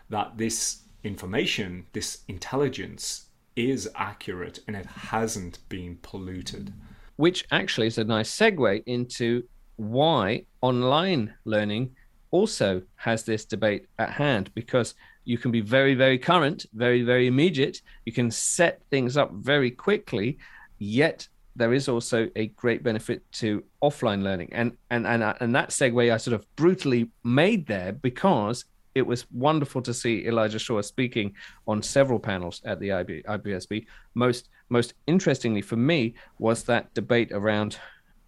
[0.09, 3.25] that this information this intelligence
[3.55, 6.73] is accurate and it hasn't been polluted
[7.20, 9.43] which actually is a nice segue into
[9.76, 11.93] why online learning
[12.32, 14.95] also has this debate at hand because
[15.26, 17.82] you can be very, very current, very, very immediate.
[18.05, 20.38] You can set things up very quickly,
[20.78, 24.53] yet there is also a great benefit to offline learning.
[24.53, 28.63] And and and uh, and that segue I sort of brutally made there because
[28.95, 31.34] it was wonderful to see Elijah Shaw speaking
[31.67, 33.88] on several panels at the IB, IPSB.
[34.13, 37.78] Most most interestingly for me was that debate around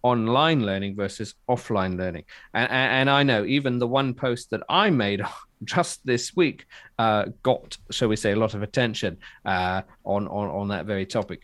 [0.02, 2.24] online learning versus offline learning.
[2.54, 5.22] And, and, I know even the one post that I made
[5.64, 6.66] just this week
[6.98, 11.06] uh, got, shall we say, a lot of attention uh, on, on, on that very
[11.06, 11.42] topic.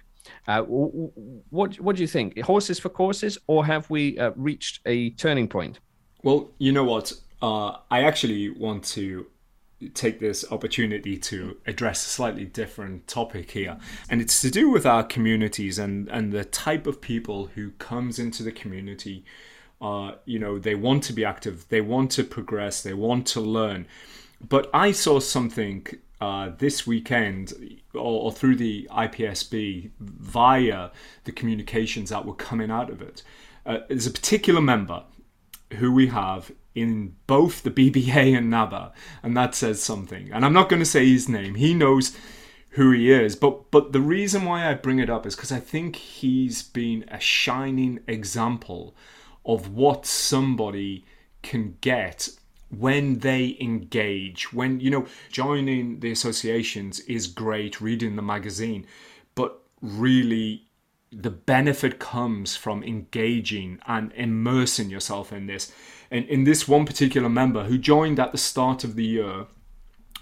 [0.49, 2.39] Uh, what, what do you think?
[2.41, 5.79] Horses for courses, or have we uh, reached a turning point?
[6.25, 7.13] Well, you know what?
[7.43, 9.27] uh, I actually want to
[9.95, 13.79] take this opportunity to address a slightly different topic here.
[14.11, 18.19] And it's to do with our communities and and the type of people who comes
[18.19, 19.25] into the community
[19.81, 23.41] uh, you know they want to be active they want to progress they want to
[23.41, 23.87] learn.
[24.47, 25.87] But i saw something
[26.21, 27.53] uh, this weekend
[27.95, 30.91] or, or, through the ipsb via
[31.23, 33.23] the communications that were coming out of it.
[33.65, 35.05] Uh, there's a particular member
[35.75, 38.93] who we have in both the BBA and NABA,
[39.23, 40.31] and that says something.
[40.33, 41.57] And I'm not going to say his name.
[41.57, 42.17] He knows
[42.71, 45.61] who he is, but but the reason why I bring it up is because I
[45.61, 48.95] think he's been a shining example
[49.45, 51.05] of what somebody
[51.43, 52.29] can get
[52.71, 58.87] when they engage when you know joining the associations is great reading the magazine
[59.35, 60.68] but really
[61.11, 65.73] the benefit comes from engaging and immersing yourself in this.
[66.11, 69.47] And in this one particular member who joined at the start of the year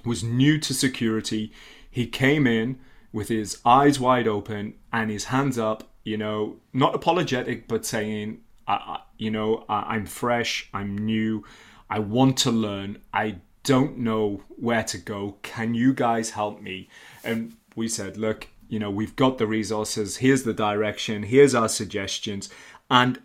[0.04, 1.52] was new to security,
[1.90, 2.78] he came in
[3.12, 8.40] with his eyes wide open and his hands up, you know, not apologetic, but saying,
[8.68, 11.44] I, you know, I, I'm fresh, I'm new,
[11.88, 15.38] I want to learn, I don't know where to go.
[15.42, 16.88] Can you guys help me?
[17.24, 21.68] And we said, look, you know we've got the resources here's the direction here's our
[21.68, 22.48] suggestions.
[22.90, 23.20] And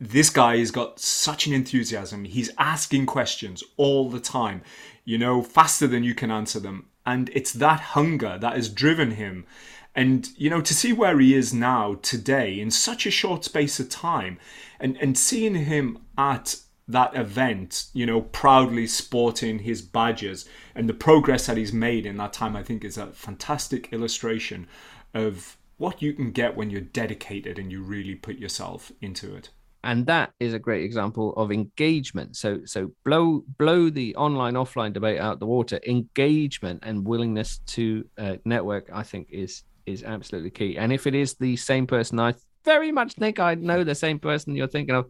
[0.00, 2.24] this guy has got such an enthusiasm.
[2.24, 4.62] He's asking questions all the time
[5.04, 6.86] you know faster than you can answer them.
[7.06, 9.46] And it's that hunger that has driven him.
[9.94, 13.80] And you know to see where he is now today in such a short space
[13.80, 14.38] of time
[14.78, 16.56] and and seeing him at
[16.88, 22.16] that event, you know, proudly sporting his badges and the progress that he's made in
[22.16, 24.66] that time, I think is a fantastic illustration
[25.12, 29.50] of what you can get when you're dedicated and you really put yourself into it.
[29.84, 32.36] And that is a great example of engagement.
[32.36, 35.78] So, so blow blow the online offline debate out the water.
[35.86, 40.76] Engagement and willingness to uh, network, I think, is is absolutely key.
[40.78, 42.34] And if it is the same person, I
[42.64, 45.06] very much think I know the same person you're thinking of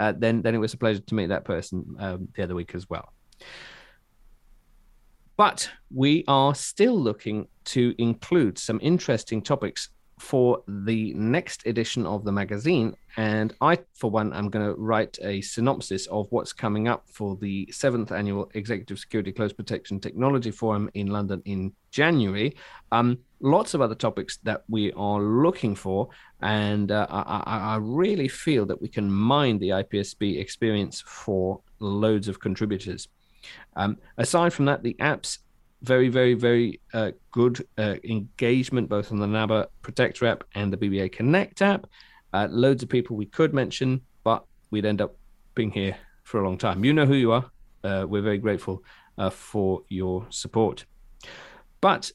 [0.00, 2.74] uh, then then it was a pleasure to meet that person um, the other week
[2.74, 3.12] as well.
[5.36, 9.90] But we are still looking to include some interesting topics
[10.20, 12.94] for the next edition of the magazine.
[13.16, 17.36] And I, for one, am going to write a synopsis of what's coming up for
[17.36, 22.54] the seventh annual Executive Security Close Protection Technology Forum in London in January.
[22.92, 26.10] Um, lots of other topics that we are looking for.
[26.42, 32.28] And uh, I, I really feel that we can mine the IPSB experience for loads
[32.28, 33.08] of contributors.
[33.74, 35.38] Um, aside from that, the apps
[35.82, 40.76] very, very, very uh, good uh, engagement both on the NABA Protector app and the
[40.76, 41.86] BBA Connect app.
[42.32, 45.16] Uh, loads of people we could mention, but we'd end up
[45.54, 46.84] being here for a long time.
[46.84, 47.50] You know who you are.
[47.82, 48.84] Uh, we're very grateful
[49.18, 50.84] uh, for your support.
[51.80, 52.12] But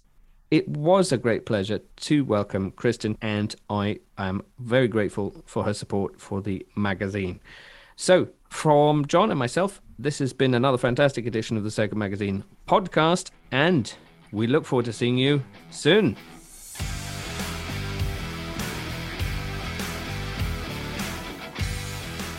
[0.52, 5.74] it was a great pleasure to welcome Kristin, and I am very grateful for her
[5.74, 7.40] support for the magazine.
[7.96, 12.44] So, from John and myself, this has been another fantastic edition of the Circuit Magazine
[12.68, 13.94] podcast, and
[14.32, 16.18] we look forward to seeing you soon.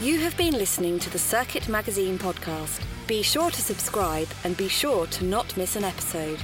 [0.03, 2.81] You have been listening to the Circuit Magazine podcast.
[3.07, 6.39] Be sure to subscribe and be sure to not miss an episode.